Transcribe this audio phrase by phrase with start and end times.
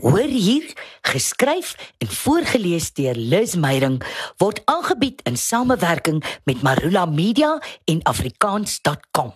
[0.00, 0.64] Hoor hier,
[1.02, 4.06] geskryf en voorgeles deur Liz Meyerink
[4.40, 9.34] word aangebied in samewerking met Marula Media en afrikaans.com.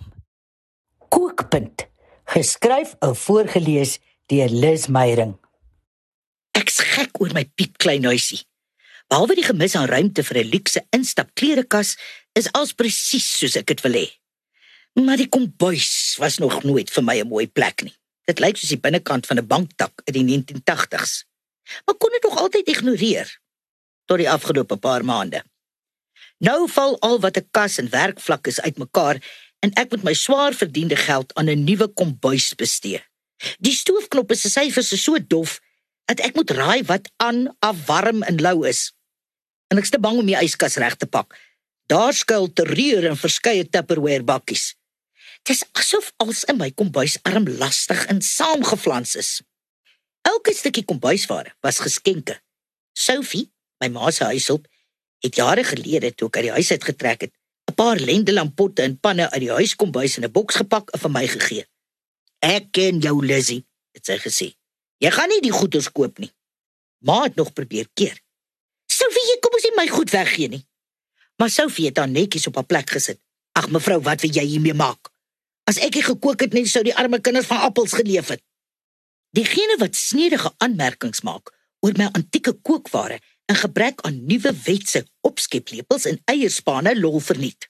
[1.08, 1.84] Kookpunt,
[2.32, 3.98] geskryf en voorgeles
[4.32, 5.36] deur Liz Meyerink.
[6.56, 8.40] Ek's gek oor my piepklein huisie.
[9.12, 11.98] Behalwe die gemis aan ruimte vir 'n luukse instap klerekas,
[12.32, 14.08] is alles presies soos ek dit wil hê.
[14.96, 17.96] Maar die kombuis was nog nooit vir my 'n mooi plek nie.
[18.24, 21.24] Dit lyk soos die binnekant van 'n banktak in die 1980s.
[21.84, 23.40] Maar kon dit nog altyd ignoreer
[24.04, 25.44] tot die afgelope paar maande.
[26.38, 29.16] Nou val al wat 'n kas en werkvlak is uitmekaar
[29.58, 33.00] en ek moet my swaar verdiende geld aan 'n nuwe kombuis bestee.
[33.58, 35.60] Die stoofknoppe se syfers is so dof
[36.04, 38.92] dat ek moet raai wat aan, af, warm en lou is.
[39.72, 41.34] En ek's te bang om die yskas reg te pak.
[41.86, 44.74] Daar skuil terreur in verskeie Tupperware bakkies.
[45.44, 49.30] Dis asof alles in my kombuis armlastig en saamgeflans is.
[50.24, 52.38] Elke stukkie kombuisware was geskenke.
[52.96, 53.50] Sophie,
[53.82, 54.64] my ma se huishulp,
[55.20, 57.34] het jare gelede toe ek uit die huis uit getrek het,
[57.68, 61.26] 'n paar lendelampotte en panne uit die huiskombuis in 'n boks gepak en vir my
[61.28, 61.64] gegee.
[62.40, 64.56] "Ek ken jou, Lizzie," het sy gesê.
[64.98, 66.32] "Jy gaan nie die goeders koop nie."
[66.98, 68.16] Ma het nog probeer keer.
[68.86, 70.66] "Sophie, kom ons nie my goed weggee nie."
[71.36, 73.20] Maar Sophie het dan netjies op haar plek gesit.
[73.52, 75.13] "Ag mevrou, wat wil jy hiermee maak?"
[75.64, 78.42] As ek nie gekook het nie, sou die arme kinders van appels geleef het.
[79.34, 81.50] Diegene wat snedige aanmerkings maak
[81.84, 83.18] oor my antieke kookware
[83.50, 87.68] en gebrek aan nuwe wetse opskeplepels en eierspane lol verniet.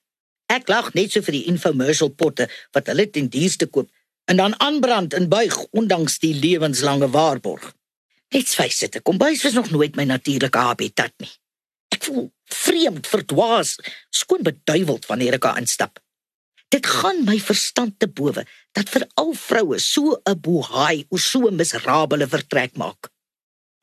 [0.53, 3.89] Ek lag net so vir die infomercial potte wat hulle ten duurste koop
[4.31, 7.73] en dan aanbrand en buig ondanks die lewenslange waarborg.
[8.34, 11.31] Net swys dit, kom bys was nog nooit my natuurlike habitat nie.
[11.95, 13.77] Ek voel vreemd, verdwaas,
[14.11, 16.04] skoon beduiweld wanneer ek daar instap.
[16.69, 21.48] Dit gaan my verstand te bowe dat vir al vroue so 'n bohaai of so
[21.48, 23.11] 'n miserabele vertrek maak.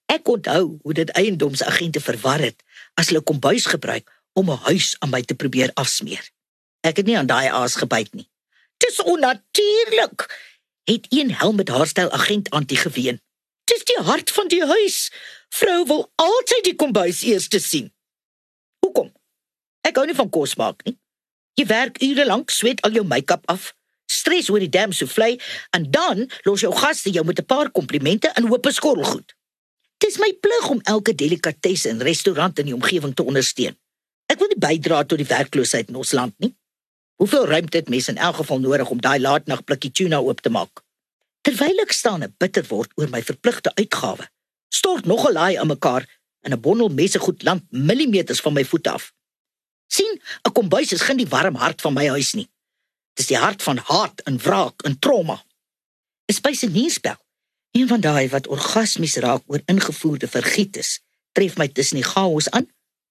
[0.06, 5.10] Ek onthou hoe dit eiendomsagente verwar het as hulle kombuis gebruik om 'n huis aan
[5.10, 6.32] my te probeer afsmeer.
[6.82, 8.30] Ek het nie aan daai aas gebyt nie.
[8.78, 10.50] Dis onnatuurlik.
[10.84, 13.22] Het een helm met haarstyl agent antie geween.
[13.64, 15.12] Dis die hart van die huis.
[15.50, 17.94] Vrou wil altyd die kombuis eers te sien.
[18.80, 19.14] Hoekom?
[19.82, 20.98] Ek hou nie van kos maak nie.
[21.62, 23.68] Jy werk ure lank, sweet al jou make-up af,
[24.10, 25.36] stres oor die dam soufflé
[25.78, 29.36] en dan los jou gaste jou met 'n paar komplimente en hoop skorrelgoed.
[29.98, 33.78] Dis my plig om elke delikatesse in restaurant in die omgewing te ondersteun.
[34.26, 36.56] Ek wil nie bydra tot die werkloosheid in ons land nie.
[37.16, 40.50] Hoeveel ruimte het mense in elk geval nodig om daai laatnag blikkie tuna oop te
[40.50, 40.82] maak?
[41.42, 44.30] Terwyl ek staan en bitter word oor my verpligte uitgawe,
[44.70, 46.10] stort nog 'n laai aan mekaar
[46.42, 49.14] en 'n bondel messe goed land millimeters van my voet af
[49.94, 52.50] sien, 'n kombuis is geen die warm hart van my huis nie.
[53.14, 55.44] Dis die hart van haat en wraak en trauma.
[56.28, 57.20] 'n Spysenierspel.
[57.72, 61.00] Een van daai wat orgasmies raak oor ingevoerde vergietes,
[61.32, 62.68] tref my tussen die chaos aan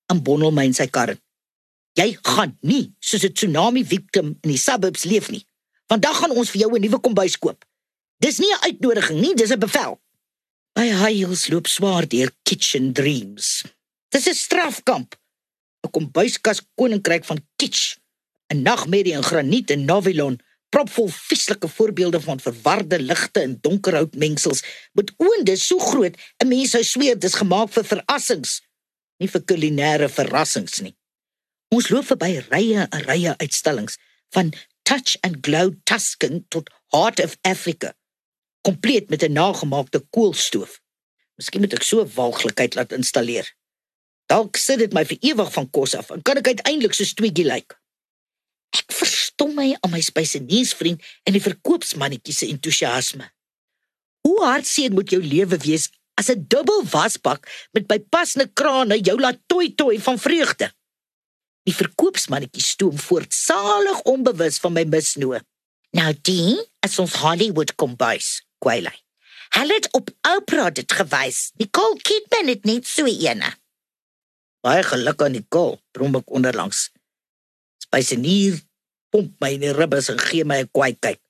[0.06, 1.16] en bondel my in sy kar.
[1.92, 5.46] Jy gaan nie soos 'n tsunami victim in die suburbs leef nie.
[5.88, 7.64] Vandag gaan ons vir jou 'n nuwe kombuis koop.
[8.19, 10.00] Dis nie 'n uitnodiging nie, dis 'n bevel.
[10.78, 13.64] My heels loop swaar deur kitchen dreams.
[14.08, 15.20] Dis 'n strafkamp
[15.84, 17.96] 'n kombuiskas koninkryk van kitsch,
[18.52, 24.62] 'n nagmerrie in graniet en novilon, propvol vieslike voorbeelde van verwarde ligte en donkerhout mengsels,
[24.92, 28.62] met oonde so groot 'n mens sou sweer dis gemaak vir verrassings,
[29.19, 30.96] nie vir kulinaire verrassings nie.
[31.69, 33.98] Ons loop verby rye en rye uitstallings
[34.34, 34.52] van
[34.82, 37.94] touch and glow Tuscan tot Heart of Africa,
[38.60, 40.80] kompleet met 'n nagemaakte koolstoof.
[41.36, 43.46] Miskien moet ek so 'n walglikheid laat installeer.
[44.30, 47.48] Dalk sit dit my vir ewig van kos af en kan ek uiteindelik so tweegie
[47.48, 47.74] lyk.
[48.78, 53.26] Ek verstom my aan my spyseniersvriend en die verkoopsmannetjie se entoesiasme.
[54.26, 55.88] Hoe hartseer moet jou lewe wees
[56.20, 60.70] as 'n dubbel wasbak met bypassende krane jou laat toi toi van vreugde?
[61.66, 65.40] Die verkoopsmannetjie stoom voort salig onbewus van my misnoë.
[65.90, 68.94] Nou die, as ons Hollywood kom bys, kwylei.
[69.50, 71.50] Hulle het op Oprah dit gewys.
[71.58, 73.59] Nicole Kidman het net so eene.
[74.60, 76.90] Baie geluk aan die kol, brom ek onderlangs.
[77.80, 78.60] Spysenier
[79.10, 81.20] pomp my in die ribbes en gee my 'n kwaai kyk.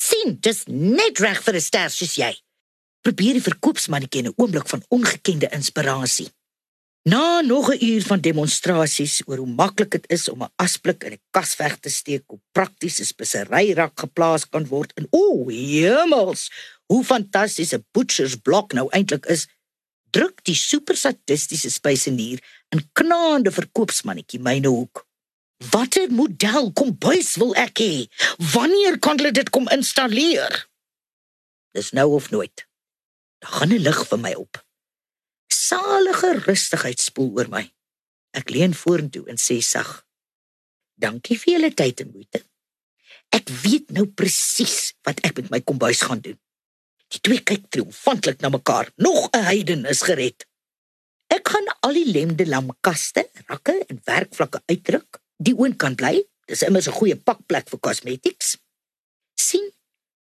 [0.00, 2.32] Sien, dis net reg vir 'n ster soos jy.
[3.02, 6.28] Probeer die verkoopsmannetjie 'n oomblik van ongekende inspirasie.
[7.08, 11.12] Na nog 'n uur van demonstrasies oor hoe maklik dit is om 'n asblik in
[11.12, 16.50] 'n kas weg te steek, hoe prakties 'n speseryrak geplaas kan word en o, hemels,
[16.86, 19.48] hoe fantasties 'n butcher's blok nou eintlik is,
[20.10, 22.40] druk die super sadistiese spysenier
[22.74, 25.04] in knaande verkoopsmannetjie myne hoek.
[25.72, 27.92] Watter model kombuis wil ek hê?
[28.54, 30.66] Wanneer kan hulle dit kom installeer?
[31.76, 32.66] Dis nou of nooit.
[33.40, 34.64] Daar gaan 'n lig vir my op.
[35.52, 37.64] Salige rustigheid spoel oor my.
[38.32, 40.06] Ek leun vorentoe en sê sag:
[40.94, 42.44] "Dankie vir julle tyd en moeite.
[43.30, 46.38] Ek weet nou presies wat ek met my kombuis gaan doen."
[47.10, 48.90] Die twee kyk triomfantlik na mekaar.
[48.96, 50.46] Nog 'n heiden is gered.
[51.26, 55.20] Ek gaan al die lemde lamkaste, rakke en werkvlakke uitdruk.
[55.36, 56.24] Die oond kan bly.
[56.46, 58.56] Dis immers 'n goeie pakplek vir cosmetics.
[59.34, 59.70] sien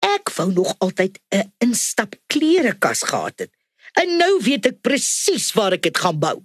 [0.01, 3.51] Ek wou nog altyd 'n instap klerekas gehad het.
[3.93, 6.43] En nou weet ek presies waar ek dit gaan bou.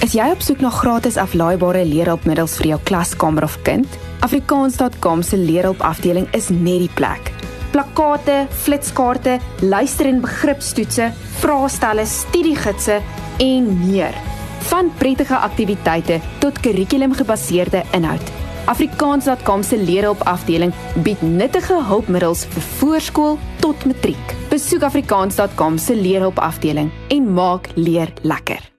[0.00, 3.86] Is jy op soek na gratis aflaaibare leerhulpmiddels vir jou klaskamer of kind?
[4.20, 7.33] Afrikaans.com se leerhulpafdeling is net die plek.
[7.74, 11.10] Plakkate, flitskaarte, luister- en begripstoetse,
[11.40, 13.00] vraestelle, studiegidse
[13.38, 14.14] en meer.
[14.68, 18.30] Van prettige aktiwiteite tot kurrikulumgebaseerde inhoud.
[18.64, 20.72] Afrikaans.com se leerhulpafdeling
[21.02, 24.36] bied nuttige hulpmiddels vir voorskool tot matriek.
[24.50, 28.73] Besoek afrikaans.com se leerhulpafdeling en maak leer lekker.